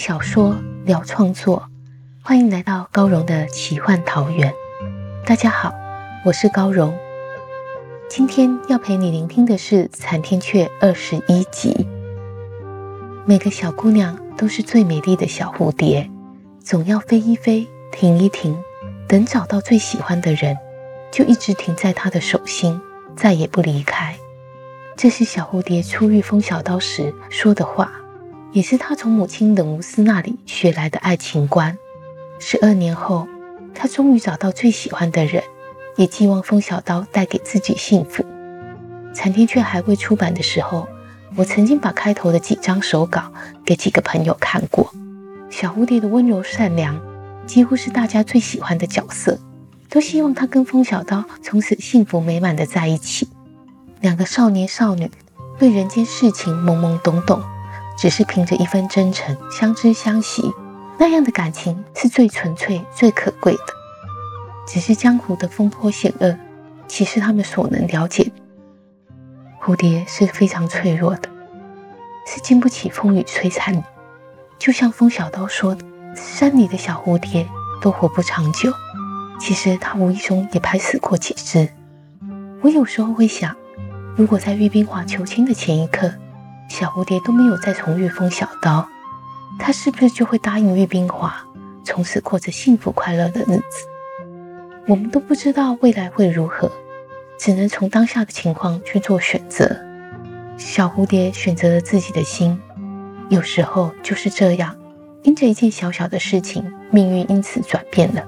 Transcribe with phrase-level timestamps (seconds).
[0.00, 1.68] 小说聊创作，
[2.22, 4.50] 欢迎来到高荣的奇幻桃源。
[5.26, 5.74] 大家好，
[6.24, 6.98] 我是高荣。
[8.08, 11.86] 今天要陪你聆听的是《残天阙》二十一集。
[13.26, 16.10] 每个小姑娘都是最美丽的小蝴蝶，
[16.60, 18.58] 总要飞一飞，停一停，
[19.06, 20.56] 等找到最喜欢的人，
[21.12, 22.80] 就一直停在他的手心，
[23.14, 24.16] 再也不离开。
[24.96, 27.99] 这是小蝴蝶初遇风小刀时说的话。
[28.52, 31.78] 也是他从母亲冷无斯那里学来的爱情观。
[32.38, 33.28] 十二年后，
[33.74, 35.42] 他终于找到最喜欢的人，
[35.96, 38.24] 也寄望风小刀带给自己幸福。
[39.14, 40.88] 残天却还未出版的时候，
[41.36, 43.32] 我曾经把开头的几张手稿
[43.64, 44.92] 给几个朋友看过。
[45.48, 47.00] 小蝴蝶的温柔善良，
[47.46, 49.38] 几乎是大家最喜欢的角色，
[49.88, 53.28] 都希望他跟风小刀从此幸福美满的在一起。
[54.00, 55.10] 两个少年少女
[55.58, 57.40] 对人间事情懵懵懂懂。
[58.00, 60.50] 只是凭着一份真诚相知相惜，
[60.98, 63.62] 那样的感情是最纯粹、最可贵的。
[64.66, 66.34] 只是江湖的风波险恶，
[66.88, 68.32] 岂是他们所能了解？
[69.62, 71.28] 蝴蝶是非常脆弱的，
[72.26, 73.84] 是经不起风雨摧残的。
[74.58, 75.84] 就像风小刀说的
[76.16, 77.46] ：“山里的小蝴蝶
[77.82, 78.72] 都活不长久。”
[79.38, 81.68] 其实他无意中也拍死过几只。
[82.62, 83.54] 我有时候会想，
[84.16, 86.10] 如果在玉冰华求亲的前一刻，
[86.70, 88.88] 小蝴蝶都没有再重遇风小刀，
[89.58, 91.44] 他是不是就会答应玉冰华，
[91.84, 93.86] 从此过着幸福快乐的日子？
[94.86, 96.70] 我们都不知道未来会如何，
[97.36, 99.68] 只能从当下的情况去做选择。
[100.56, 102.56] 小蝴蝶选择了自己的心，
[103.28, 104.76] 有时候就是这样，
[105.24, 108.24] 因着一件小小的事情，命运因此转变了，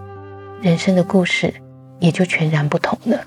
[0.60, 1.54] 人生的故事
[2.00, 3.24] 也就全然不同了。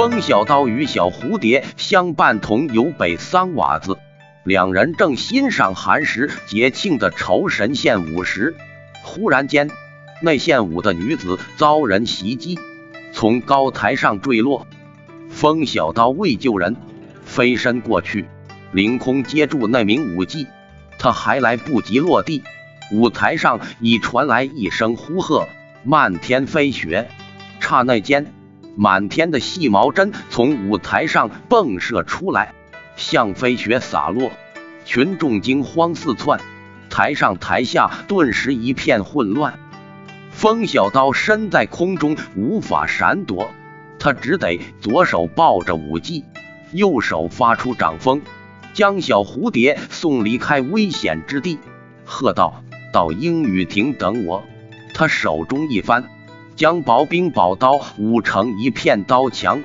[0.00, 3.98] 风小刀与小蝴蝶相伴同游北三瓦子，
[4.44, 8.56] 两人正欣赏寒食节庆的酬神献舞时，
[9.02, 9.68] 忽然间，
[10.22, 12.58] 那献舞的女子遭人袭击，
[13.12, 14.66] 从高台上坠落。
[15.28, 16.78] 风小刀为救人，
[17.26, 18.24] 飞身过去，
[18.72, 20.46] 凌空接住那名舞姬。
[20.98, 22.42] 他还来不及落地，
[22.90, 25.46] 舞台上已传来一声呼喝
[25.84, 27.10] ：“漫天飞雪！”
[27.60, 28.32] 刹那间。
[28.76, 32.54] 满天的细毛针从舞台上迸射出来，
[32.96, 34.30] 像飞雪洒落，
[34.84, 36.40] 群众惊慌四窜，
[36.88, 39.58] 台上台下顿时一片混乱。
[40.30, 43.50] 风小刀身在空中无法闪躲，
[43.98, 46.24] 他只得左手抱着舞姬，
[46.72, 48.22] 右手发出掌风，
[48.72, 51.58] 将小蝴蝶送离开危险之地，
[52.04, 52.62] 喝道
[52.94, 54.44] ：“到英语亭等我。”
[54.94, 56.04] 他手中一翻。
[56.60, 59.62] 将薄冰宝刀舞成一片刀墙，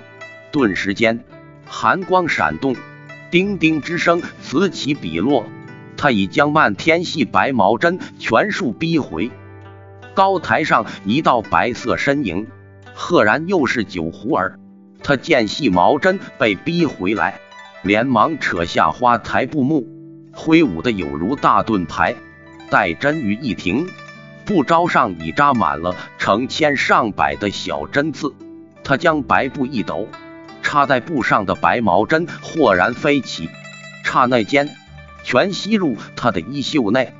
[0.53, 1.25] 顿时间
[1.65, 2.73] 寒光闪动，
[3.29, 5.45] 叮叮之声此起彼落。
[5.97, 9.29] 他已将漫天细白毛针全数逼回。
[10.13, 12.47] 高台上一道白色身影，
[12.93, 14.57] 赫然又是九狐儿。
[15.03, 17.41] 他见细毛针被逼回来，
[17.83, 19.85] 连忙扯下花台布幕，
[20.31, 22.15] 挥舞的有如大盾牌，
[22.69, 23.85] 待针于一停。
[24.45, 28.33] 布招上已扎满了成千上百的小针刺，
[28.83, 30.07] 他将白布一抖，
[30.61, 33.49] 插在布上的白毛针豁然飞起，
[34.03, 34.69] 刹那间
[35.23, 37.11] 全吸入他的衣袖内。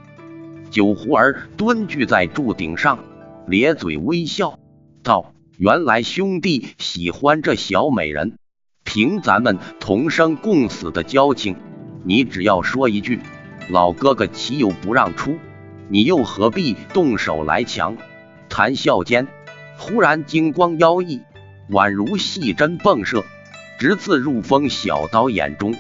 [0.70, 3.00] 九狐儿蹲踞在柱顶上，
[3.48, 4.60] 咧嘴微笑
[5.02, 8.38] 道：“原来兄弟喜欢这小美人，
[8.84, 11.56] 凭咱们同生共死的交情，
[12.04, 13.20] 你只要说一句，
[13.70, 15.38] 老哥哥岂有不让出？”
[15.88, 17.98] 你又何必动手来抢？
[18.50, 19.28] 谈笑间，
[19.78, 21.22] 忽然金光妖异，
[21.70, 23.24] 宛如细针迸射，
[23.78, 25.76] 直刺入风小刀眼中。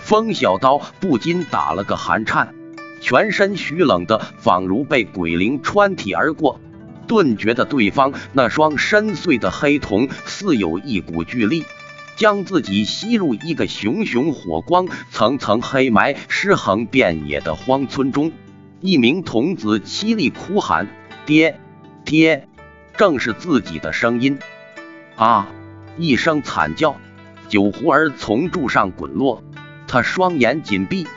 [0.00, 2.54] 风小刀不禁打了个寒颤，
[3.00, 6.60] 全身虚冷的，仿如被鬼灵穿体而过，
[7.06, 11.64] 顿觉得对方那双深邃的黑瞳似有一股巨力，
[12.16, 18.32] 将自己吸入一个熊熊火光、层层黑霾、尸横遍野的荒村中。
[18.80, 20.88] 一名童子凄厉哭喊
[21.26, 21.58] ：“爹，
[22.04, 22.46] 爹！”
[22.96, 24.38] 正是自己的声音。
[25.16, 25.48] 啊！
[25.96, 26.96] 一声惨叫，
[27.48, 29.42] 酒壶儿从柱上滚落，
[29.88, 31.08] 他双眼紧闭，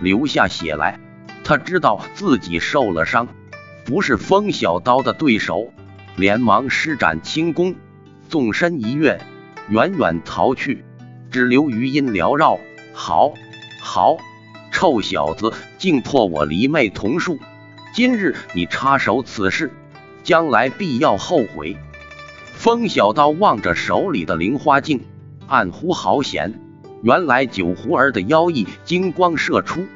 [0.00, 0.98] 流下血来。
[1.44, 3.28] 他知道自己受了伤，
[3.84, 5.74] 不是风小刀的对手，
[6.16, 7.74] 连忙施展轻功，
[8.30, 9.20] 纵身一跃，
[9.68, 10.84] 远远逃去，
[11.30, 12.58] 只留余音缭绕。
[12.94, 13.34] 好，
[13.82, 14.16] 好，
[14.80, 17.38] 臭小子，竟破我离妹同树！
[17.92, 19.70] 今日你插手此事，
[20.24, 21.76] 将来必要后悔。
[22.54, 25.02] 风小刀望着手里的灵花镜，
[25.46, 26.58] 暗呼好险！
[27.02, 29.86] 原来九胡儿的妖异金光射出。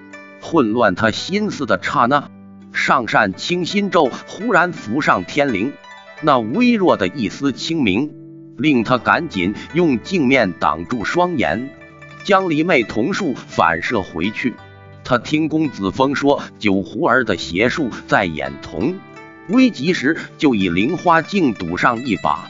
[0.43, 2.29] 混乱他心思的刹那，
[2.75, 5.73] 上善清心咒忽然浮上天灵，
[6.21, 8.13] 那微弱的一丝清明，
[8.59, 11.71] 令他赶紧用镜面挡住双眼，
[12.23, 14.53] 将离妹瞳术反射回去。
[15.05, 18.97] 他听公子风说，九胡儿的邪术在眼瞳，
[19.49, 22.49] 危急时就以灵花镜赌上一把，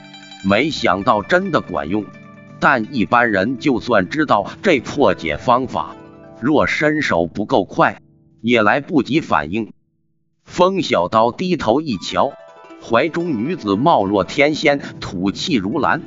[0.48, 2.04] 没想到真的管用。
[2.60, 5.96] 但一般人就算知道这破解方法。
[6.40, 8.00] 若身手不够快，
[8.40, 9.72] 也来不及反应。
[10.44, 12.32] 风小刀低头一瞧，
[12.80, 16.02] 怀中女子貌若天仙，吐气如兰，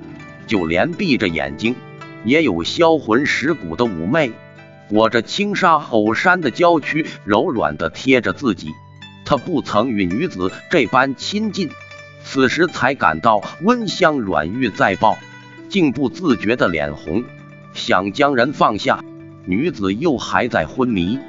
[0.48, 1.76] 就连闭着眼睛
[2.24, 4.32] 也有销魂蚀骨的妩媚。
[4.90, 8.72] 裹着轻纱藕衫的娇躯柔软的贴着自己，
[9.26, 11.70] 他不曾与女子这般亲近，
[12.24, 15.18] 此时才感到温香软玉在抱，
[15.70, 17.24] 竟不自觉的脸红，
[17.74, 19.04] 想将人放下。
[19.46, 21.20] 女子又还在昏迷，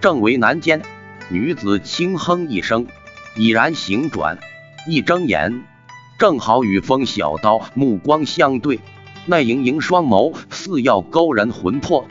[0.00, 0.82] 正为难间，
[1.28, 2.86] 女子轻哼一声，
[3.36, 4.38] 已然醒转，
[4.88, 5.62] 一睁眼，
[6.18, 8.80] 正好与风小刀目光相对，
[9.26, 12.06] 那盈盈双眸似要勾人魂魄。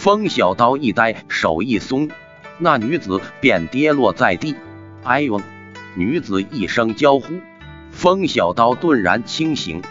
[0.00, 2.08] 风小刀一呆，手一松，
[2.56, 4.56] 那女子便跌落在地。
[5.02, 5.42] 哎呦！
[5.94, 7.34] 女子一声娇呼，
[7.90, 9.82] 风小刀顿然清醒，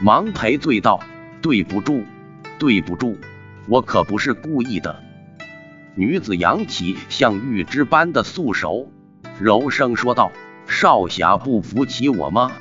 [0.00, 1.00] 忙赔罪道
[1.42, 2.02] ：“对不住，
[2.58, 3.18] 对不住。”
[3.68, 5.02] 我可不是故意的。
[5.94, 8.88] 女子扬起像玉枝般的素手，
[9.38, 10.32] 柔声说道
[10.66, 12.52] ：“少侠不服气我吗？”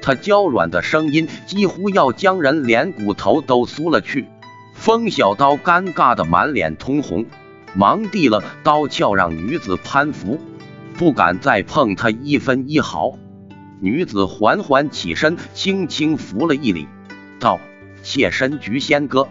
[0.00, 4.24] 她娇软的声音几乎要将人连骨头都酥了去。
[4.84, 7.24] 风小刀尴尬的满脸通红，
[7.72, 10.38] 忙递了刀鞘让女子攀扶，
[10.98, 13.14] 不敢再碰她一分一毫。
[13.80, 16.86] 女子缓缓起身，轻轻扶了一礼，
[17.40, 17.58] 道
[18.04, 19.26] ：“妾身菊仙哥。”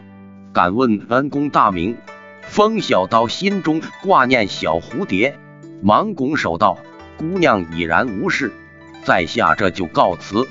[0.52, 1.98] 敢问恩公大名？
[2.42, 5.38] 风小刀心中挂念小蝴蝶，
[5.84, 6.80] 忙拱手道
[7.16, 8.52] ：“姑娘已然无事，
[9.04, 10.48] 在下这就告辞。”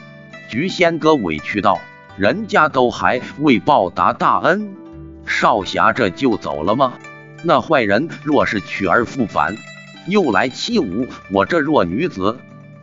[0.49, 1.81] 菊仙哥委屈道
[2.17, 4.77] ：“人家都还未报答大恩，
[5.27, 6.95] 少侠这就走了吗？
[7.45, 9.57] 那坏人若是取而复返，
[10.07, 12.39] 又来欺侮我这弱女子，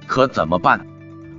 [0.07, 0.85] 可怎么办？”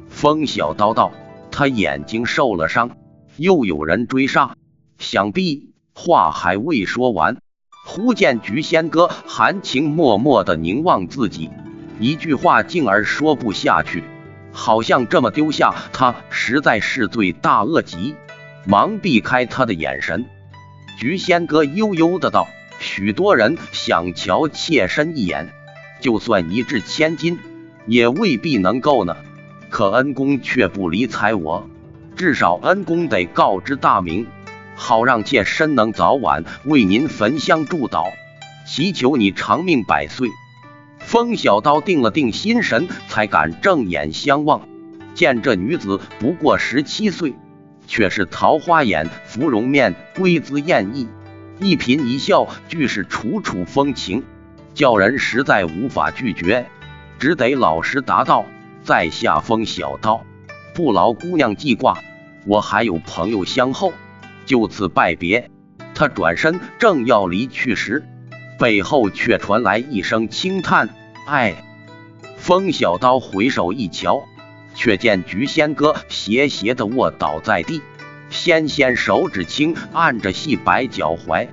[0.08, 1.12] 风小刀道
[1.50, 2.90] ：“他眼睛受了伤，
[3.36, 4.56] 又有人追杀，
[4.98, 7.36] 想必……”话还未说完，
[7.84, 11.50] 忽见菊仙哥含情脉脉的凝望自己，
[11.98, 14.02] 一句话竟而说不下去，
[14.50, 18.14] 好像这么丢下他实在是罪大恶极，
[18.64, 20.24] 忙避开他的眼神。
[21.00, 22.46] 菊仙哥悠悠的道
[22.78, 25.48] ：“许多人想瞧妾身一眼，
[25.98, 27.38] 就算一掷千金，
[27.86, 29.16] 也未必能够呢。
[29.70, 31.66] 可恩公却不理睬我，
[32.16, 34.26] 至少恩公得告知大名。”
[34.76, 38.04] 好让妾身能早晚为您焚香祝祷，
[38.66, 40.28] 祈求你长命百岁。
[40.98, 44.68] 风小刀定了定心神，才敢正眼相望。
[45.14, 47.34] 见这女子不过十七岁，
[47.90, 51.08] 却是桃花眼、芙蓉面、闺姿艳逸，
[51.58, 54.22] 一颦一笑俱是楚楚风情，
[54.74, 56.66] 叫人实在无法拒绝，
[57.18, 58.46] 只得老实答道
[58.84, 60.24] ：“在下风小刀，
[60.72, 61.98] 不劳姑娘记挂，
[62.46, 63.92] 我还有朋友相候。”
[64.46, 65.50] 就此拜别，
[65.92, 68.04] 他转身正要离去时，
[68.56, 70.90] 背后却传来一声轻叹
[71.26, 71.64] ：“哎！”
[72.38, 74.22] 风小刀回首一瞧，
[74.80, 77.82] 却见菊仙哥斜斜的卧倒在地，
[78.30, 81.48] 纤纤手指轻按着细白脚踝，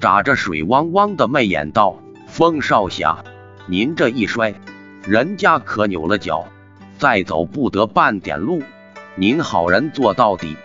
[0.00, 3.24] 眨着水汪汪的媚眼道：“风少侠，
[3.66, 4.54] 您这一摔，
[5.02, 6.46] 人家可扭了脚，
[6.98, 8.62] 再走不得半点路，
[9.16, 10.56] 您好人做到底。”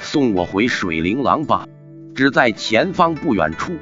[0.00, 1.68] 送我回水灵廊吧，
[2.16, 3.74] 只在前方不远处。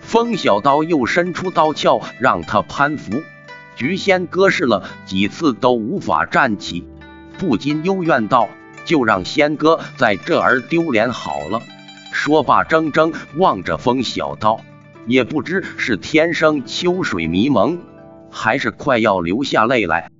[0.00, 3.22] 风小刀又伸出刀鞘，让他攀扶。
[3.76, 6.86] 菊仙哥试了几次都无法站起，
[7.42, 8.48] 不禁幽怨道
[8.86, 11.60] ：“就让仙哥在这儿丢脸好了。”
[12.14, 14.60] 说罢，怔怔望着风小刀，
[15.08, 17.80] 也不知是天生秋水迷蒙，
[18.30, 20.12] 还是快要流下泪来。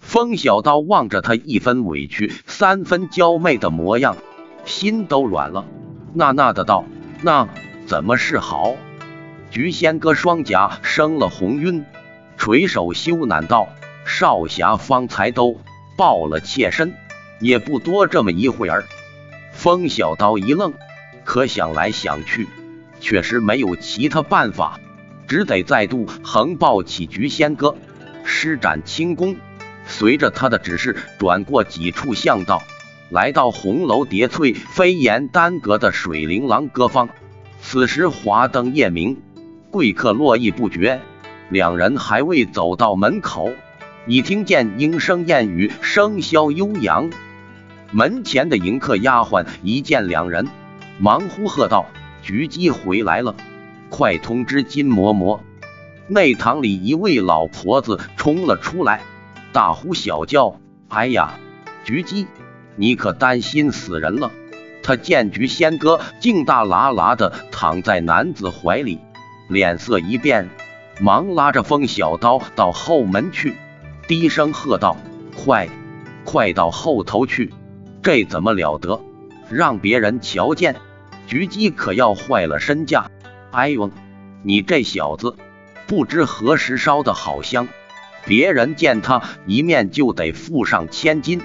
[0.00, 4.18] 风小刀望着他一分委屈三分娇媚的模样，
[4.66, 5.64] 心都软了，
[6.12, 6.84] 呐呐的道
[7.24, 7.48] ：“那
[7.86, 8.74] 怎么是好？”
[9.50, 11.86] 菊仙哥双颊生了红晕，
[12.36, 13.70] 垂手羞赧道
[14.04, 15.58] ：“少侠方才都
[16.00, 16.94] 抱了妾身，
[17.40, 18.86] 也不多这么一会儿。”
[19.52, 20.72] 风小刀一愣，
[21.24, 22.48] 可想来想去，
[23.00, 24.80] 确实没有其他办法，
[25.28, 27.76] 只得再度横抱起菊仙哥，
[28.24, 29.36] 施展轻功。
[29.86, 32.62] 随着他的指示，转过几处巷道，
[33.10, 37.10] 来到红楼叠翠、飞檐丹阁的水灵廊歌坊。
[37.60, 39.20] 此时华灯夜明，
[39.70, 40.98] 贵客络绎不绝。
[41.50, 43.50] 两人还未走到门口，
[44.06, 47.10] 已听见莺声燕语，笙箫悠扬。
[47.92, 50.48] 门前的迎客丫鬟一见两人，
[50.98, 51.86] 忙呼喝道
[52.22, 53.34] ：“菊姬回来了，
[53.90, 55.40] 快通知金嬷嬷。”
[56.08, 59.02] 内堂里一位老婆子冲了出来。
[59.52, 61.38] 大呼小叫，哎呀，
[61.84, 62.26] 菊姬，
[62.76, 64.30] 你可担心死人了！
[64.82, 68.98] 他见菊仙哥竟大喇喇的躺在男子怀里，
[69.48, 70.48] 脸色一变，
[71.00, 73.56] 忙拉着风小刀到后门去，
[74.10, 74.96] 低声喝道
[75.38, 75.68] ：“快，
[76.24, 77.54] 快到后头去！
[78.02, 79.00] 这怎么了得？
[79.48, 80.74] 让别人瞧见，
[81.28, 83.08] 菊姬可要坏了身价！
[83.52, 83.88] 哎呦，
[84.42, 85.36] 你这小子，
[85.86, 87.68] 不知何时烧的好香！”
[88.26, 91.40] 别人见他一面就得付上千金，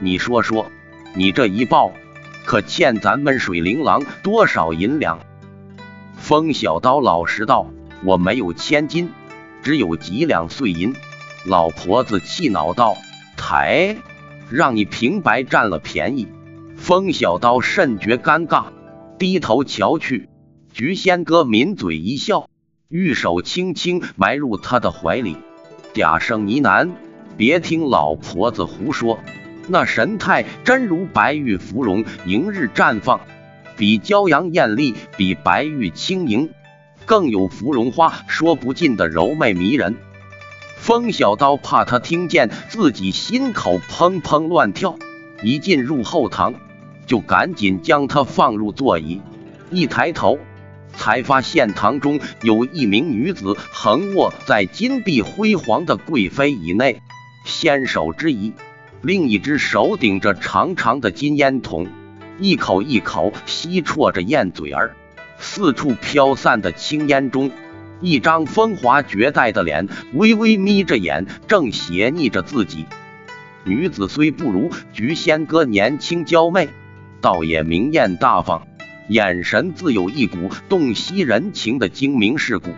[0.00, 0.66] 你说说，
[1.14, 1.92] 你这一报
[2.44, 5.20] 可欠咱们水灵郎多少银两？
[6.16, 7.70] 风小刀老实道
[8.02, 9.12] ：“我没有千金，
[9.62, 10.96] 只有几两碎银。”
[11.48, 12.98] 老婆子气恼道
[13.38, 13.96] ：“抬，
[14.50, 16.28] 让你平白占了便宜。”
[16.76, 18.66] 风小刀甚觉尴尬，
[19.18, 20.28] 低头瞧去，
[20.72, 22.48] 菊仙哥抿嘴一笑，
[22.88, 25.38] 玉手轻轻埋入他的怀里。
[25.94, 26.90] 嗲声呢喃，
[27.38, 29.18] 别听老婆子胡说，
[29.68, 33.20] 那神态真如白玉芙蓉迎日绽放，
[33.76, 36.50] 比骄阳艳丽，比白玉轻盈，
[37.06, 39.96] 更有芙蓉花说不尽的柔媚迷人。
[40.88, 44.96] 风小刀怕他听见自己心口砰砰乱跳，
[45.42, 46.54] 一进入后堂，
[47.04, 49.20] 就赶紧将他放入座椅，
[49.70, 50.38] 一抬头。
[50.94, 57.02] 才发现堂中有一名女子横卧在金碧辉煌的贵妃椅内，
[57.44, 58.54] 纤手之仪，
[59.02, 61.86] 另一只手顶着长长的金烟筒，
[62.38, 64.96] 一口一口吸啜着烟嘴儿。
[65.38, 67.50] 四处飘散的青烟中，
[68.00, 72.86] 一张风华绝代的脸微微眯着眼，正斜睨着自己。
[73.64, 76.68] 女子虽不如菊仙哥年轻娇媚，
[77.20, 78.66] 倒也明艳大方。
[79.08, 82.70] 眼神自有一股洞悉人情的精明世故，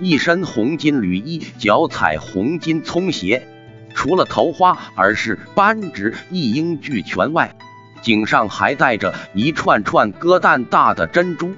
[0.00, 3.46] 一身红金缕衣，脚踩红金葱鞋，
[3.94, 7.56] 除了头花而是扳指一应俱全外，
[8.00, 11.52] 颈上还戴着一串串鸽蛋大的珍珠，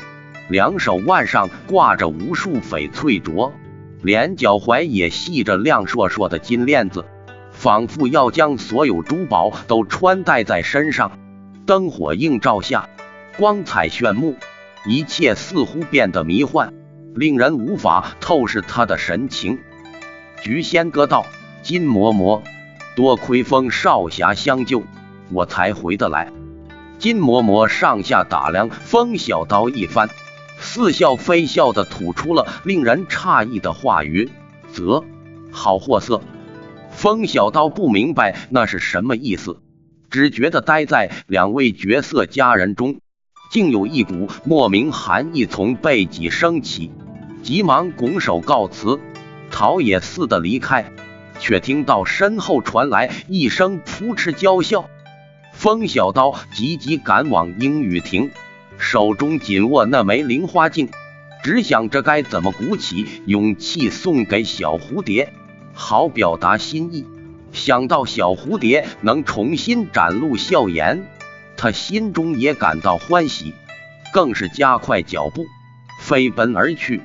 [0.48, 3.52] 两手腕上挂着无数翡翠镯，
[4.02, 7.04] 连脚踝也系着亮烁烁的金链子，
[7.50, 11.18] 仿佛要将所有珠宝都穿戴在身上。
[11.66, 12.88] 灯火映照下。
[13.36, 14.36] 光彩炫目，
[14.86, 16.72] 一切似乎变得迷幻，
[17.16, 19.58] 令人无法透视他的神情。
[20.40, 21.26] 菊仙哥道
[21.60, 22.42] ：“金嬷嬷，
[22.94, 24.84] 多亏风少侠相救，
[25.32, 26.30] 我才回得来。”
[27.00, 30.08] 金嬷嬷上下打量风小刀一番，
[30.58, 34.30] 似笑非笑的吐出了令人诧异的话语
[34.72, 35.04] ：“啧，
[35.50, 36.20] 好货色。”
[36.90, 39.60] 风小刀不明白那是什么意思，
[40.10, 43.00] 只觉得待在两位绝色佳人中。
[43.50, 46.90] 竟有一股莫名寒意从背脊升起，
[47.42, 48.98] 急忙拱手告辞，
[49.50, 50.92] 逃也似的离开，
[51.38, 54.88] 却听到身后传来一声扑哧娇笑。
[55.52, 58.30] 风小刀急急赶往英语亭，
[58.78, 60.90] 手中紧握那枚菱花镜，
[61.42, 65.32] 只想着该怎么鼓起勇气送给小蝴蝶，
[65.72, 67.06] 好表达心意。
[67.52, 71.06] 想到小蝴蝶能重新展露笑颜。
[71.56, 73.54] 他心中也感到欢喜，
[74.12, 75.46] 更是加快脚步，
[76.00, 77.00] 飞奔而去。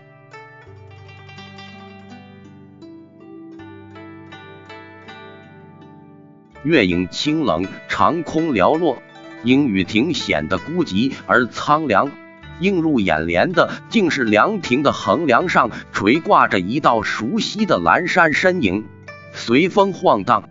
[6.64, 9.02] 月影清冷，长空寥落，
[9.44, 12.10] 阴雨亭显得孤寂而苍凉。
[12.60, 18.86] 映入眼帘的，竟是凉亭的横梁上垂挂着一道熟悉的阑珊身影。
[19.34, 20.50] 随风晃荡。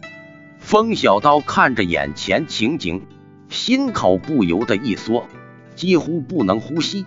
[0.59, 3.02] 风小刀看着眼前情景，
[3.49, 5.26] 心口不由得一缩，
[5.75, 7.04] 几乎不能呼吸。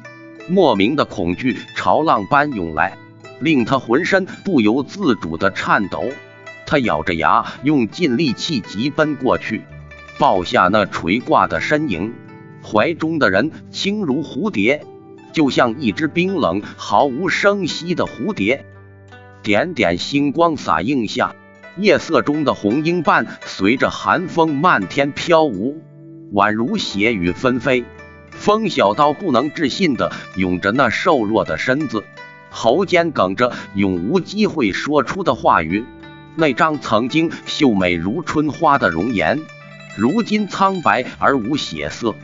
[0.47, 2.97] 莫名的恐惧潮浪般涌来，
[3.39, 6.05] 令他浑身不由自主的颤抖。
[6.65, 9.61] 他咬着牙，用尽力气疾奔过去，
[10.21, 12.13] 抱下那垂挂的身影。
[12.63, 14.85] 怀中的人轻如蝴蝶，
[15.33, 18.63] 就像一只冰冷毫无声息的蝴蝶。
[19.41, 21.35] 点点星光洒映下，
[21.75, 25.81] 夜色中的红缨瓣随着寒风漫天飘舞，
[26.31, 27.83] 宛如血雨纷飞。
[28.29, 32.03] 风小刀不能置信的拥着那瘦弱的身子，
[32.51, 35.83] 喉间哽着永无机会说出的话语。
[36.35, 39.41] 那张曾经秀美如春花的容颜，
[39.97, 42.15] 如今苍白而无血色。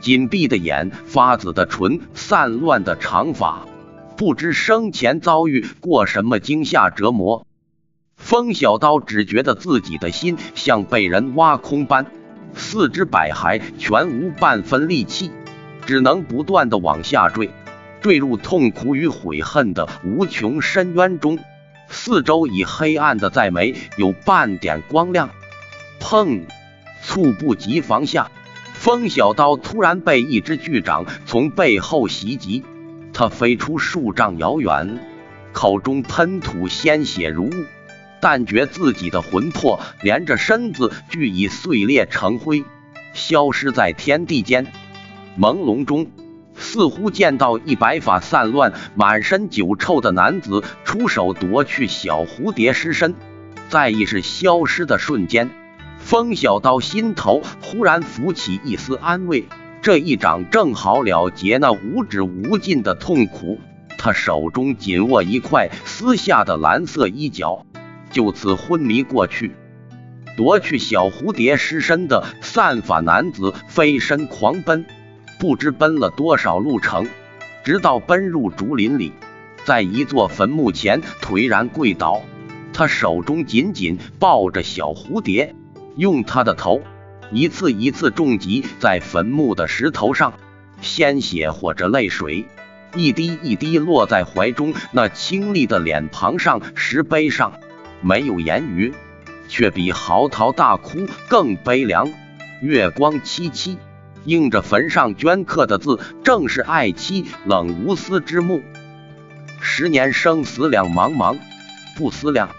[0.00, 3.66] 紧闭的眼，发紫的唇，散乱的长发，
[4.16, 7.46] 不知生前遭遇过什么惊吓折磨。
[8.16, 12.06] 风小刀只觉得自己的心像被人挖空般，
[12.54, 15.30] 四肢百骸全无半分力气，
[15.86, 17.50] 只能不断的往下坠，
[18.00, 21.38] 坠入痛苦与悔恨的无穷深渊中。
[21.88, 25.30] 四周已黑暗的再没有半点光亮。
[26.00, 26.42] 砰！
[27.02, 28.30] 猝不及防下。
[28.74, 32.64] 风小刀突然被一只巨掌从背后袭击，
[33.12, 34.98] 他飞出数丈遥远，
[35.52, 37.52] 口中喷吐鲜血如雾，
[38.20, 42.64] 但觉自己的魂魄连着身子俱已碎裂成灰，
[43.12, 44.66] 消失在天地间。
[45.38, 46.08] 朦胧中，
[46.56, 53.14] 似乎见到一白发散乱、满身酒臭的男子出手夺去小蝴蝶尸身，
[53.68, 55.50] 在意识消失的瞬间。
[56.02, 59.46] 风小刀心头忽然浮起一丝安慰，
[59.80, 63.58] 这一掌正好了结那无止无尽的痛苦。
[63.96, 67.64] 他手中紧握一块撕下的蓝色衣角，
[68.10, 69.52] 就此昏迷过去。
[70.36, 74.84] 夺去小蝴蝶尸身的散发男子飞身狂奔，
[75.38, 77.06] 不知奔了多少路程，
[77.64, 79.12] 直到奔入竹林里，
[79.64, 82.20] 在一座坟墓前颓然跪倒。
[82.72, 85.54] 他手中紧紧抱着小蝴蝶。
[85.96, 86.82] 用他的头
[87.30, 90.34] 一次一次重击在坟墓的石头上，
[90.80, 92.46] 鲜血或者泪水
[92.94, 97.54] 一滴一滴落在怀中那清丽的脸庞上，石碑上
[98.02, 98.92] 没有言语，
[99.48, 102.10] 却比嚎啕大哭更悲凉。
[102.60, 103.76] 月光凄凄，
[104.24, 108.62] 映着坟上镌刻的字，正是爱妻冷无私之墓。
[109.60, 111.38] 十年生死两茫茫，
[111.96, 112.50] 不思量，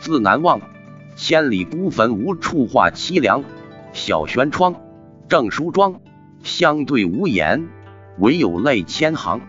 [0.00, 0.60] 自难忘。
[1.24, 3.44] 千里孤坟，无处话凄凉。
[3.92, 4.74] 小轩窗，
[5.28, 6.00] 正梳妆，
[6.42, 7.68] 相对无言，
[8.18, 9.40] 唯有泪千行。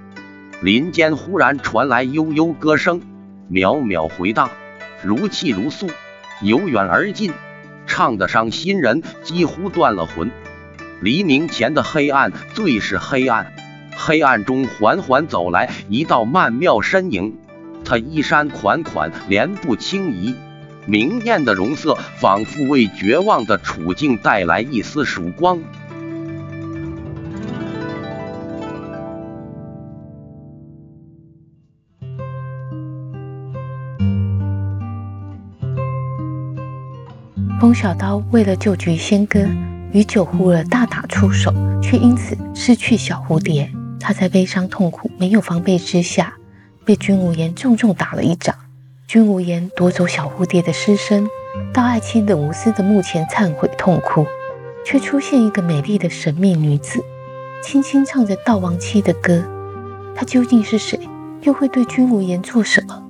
[0.62, 3.02] 林间忽然传来悠悠歌声，
[3.50, 4.52] 渺渺回荡，
[5.04, 5.90] 如泣如诉，
[6.44, 7.34] 由远而近，
[7.88, 10.30] 唱得伤心人几乎断了魂。
[11.02, 13.52] 黎明前的黑暗最是黑暗，
[13.98, 17.36] 黑暗中缓缓走来一道曼妙身影，
[17.84, 20.36] 他衣衫款款，莲步轻移。
[20.86, 25.60] 明艳的容色，仿佛为绝望的处境带来一丝曙光。
[37.62, 39.40] 风小刀为了救菊仙哥，
[39.94, 43.72] 与九呼儿大打出手，却因此失去小蝴蝶。
[44.02, 46.34] 他在悲伤痛苦、没有防备之下，
[46.84, 48.54] 被君无言重重打了一掌。
[49.14, 51.30] 君无言夺走小蝴蝶的尸身，
[51.72, 54.26] 到爱妻冷无私的墓前忏悔痛哭，
[54.84, 57.00] 却出现一个美丽的神秘女子，
[57.62, 59.44] 轻轻唱着悼亡妻的歌。
[60.16, 61.00] 她究竟是谁？
[61.44, 63.04] 又会对君无言做什么？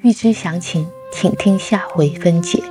[0.00, 2.62] 欲知详情，请听下回分解。